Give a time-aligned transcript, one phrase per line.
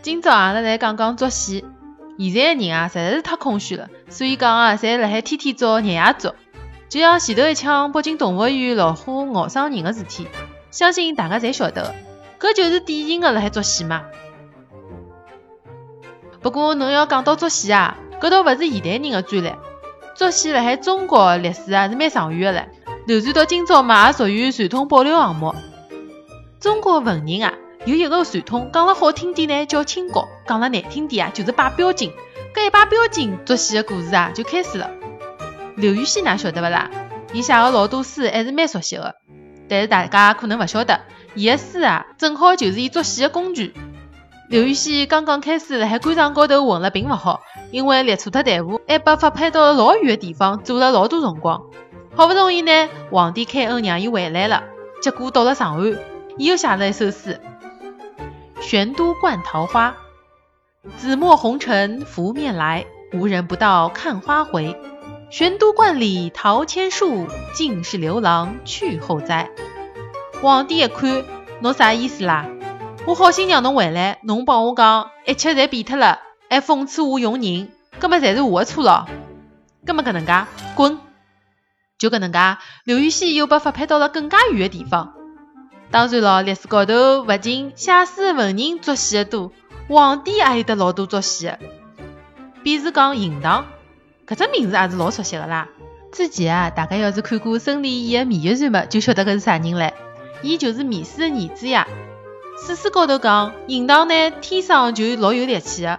[0.00, 1.64] 今朝阿拉来讲讲作息。
[2.18, 6.34] 现在的人啊，实在是太空虚了，所以讲啊，侪辣海天天做日夜作。
[6.88, 10.26] 就像前头一枪北京动物园老虎咬伤人的事体，
[10.70, 11.94] 相信大家侪晓得，
[12.40, 14.04] 搿就是典型的辣海作戏嘛。
[16.40, 19.52] 不过侬要讲到作戏啊，搿倒勿是现代人的专利。
[20.14, 22.66] 作戏辣海中国历史啊是蛮长远的唻，
[23.06, 25.54] 流传到今朝嘛也属于传统保留项目。
[26.60, 32.12] 中国文人啊有一个传统，讲了好听点呢叫清高，讲了难听点啊就是摆标金。
[32.54, 34.90] 搿一摆标金，作戏的故事啊就开始了。
[35.76, 36.90] 刘禹锡，㑚晓得勿啦？
[37.32, 39.14] 伊写个老多诗还是蛮熟悉的，
[39.68, 41.00] 但是大家可能勿晓得，
[41.34, 43.74] 伊个诗啊，正好就是伊作戏的工具。
[44.48, 51.62] 刘禹锡刚刚开始辣海官场高头混了并勿好，因为立错脱队伍，还被发配到了老远的地方，做了老多辰光。
[52.16, 54.64] 好不容易呢，皇帝开恩让伊回来了，
[55.00, 55.98] 结果到了长安，
[56.38, 57.40] 伊又写了一首诗：
[58.60, 59.96] 玄都观桃花，
[60.96, 64.78] 紫陌红尘拂面来，无人不道看花回。
[65.30, 69.50] 玄都观里桃千树，尽是刘郎去后栽。
[70.42, 71.24] 皇帝一看，
[71.60, 72.46] 侬啥意思啦？
[73.06, 76.20] 我好心让侬回来，侬帮我讲一切侪变脱了，
[76.50, 77.68] 还讽刺我用人，
[78.00, 79.06] 搿么侪是我的错咯？
[79.86, 80.98] 搿么搿能介，滚！
[81.98, 85.14] 就搿能介，刘禹锡又被发配到了更加远的地方。
[85.90, 89.52] 当然咯，历史高头勿仅写书的文人作戏的多，
[89.88, 91.58] 皇帝也有得老多作戏的，
[92.62, 93.66] 比如讲嬴荡。
[94.26, 95.68] 搿只名字也是老熟悉的啦。
[96.12, 99.92] 之前啊，大家要是看过孙俪演的《芈月传》嘛，就晓得搿是啥人唻。
[100.42, 101.88] 伊就是芈氏的儿子呀。
[102.66, 105.98] 史书高头讲，嬴荡呢天生就老有力气的。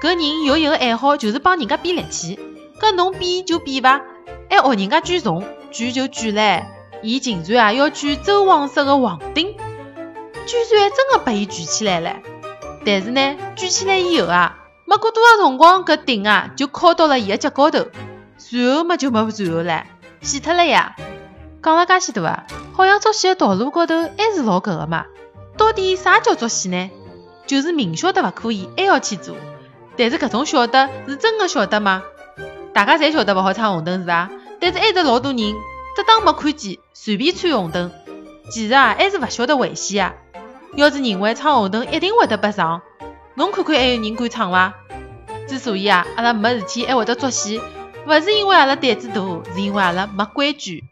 [0.00, 2.38] 搿人有一个爱好，就是帮人家比力气。
[2.80, 4.02] 搿侬比就比伐，
[4.48, 6.62] 还学人家举重，举就举唻。
[7.02, 9.54] 伊竟然啊要举周王室的王鼎，
[10.46, 12.16] 居然还真的被伊举起来了。
[12.84, 14.54] 但是呢，举起来以后啊。
[14.84, 17.88] 没过多少辰光，搿鼎啊就敲到了伊个脚高头，
[18.38, 19.84] 随后嘛就没随后了，
[20.22, 20.96] 死脱了呀！
[21.62, 25.04] 讲了介许多啊，好像作死的道路高头还是老搿个嘛。
[25.58, 26.90] 到底啥叫作死呢？
[27.46, 29.36] 就是明晓得勿可以，还要去做。
[29.98, 32.02] 但是搿种晓得是真的晓得吗？
[32.72, 34.30] 大家侪晓得勿好闯红灯是伐？
[34.58, 35.54] 但是还得老多人
[35.98, 37.90] 只当没看见，随便穿红灯。
[38.52, 40.14] 其实啊，还是勿晓得危险啊。
[40.76, 42.80] 要是认为闯红灯一定会得被撞。
[43.34, 44.74] 侬看看还有人敢闯伐？
[45.48, 47.60] 之所以啊，阿拉没事体还会得作死，
[48.06, 50.84] 勿是因为阿拉胆子大，是因为阿拉没规矩。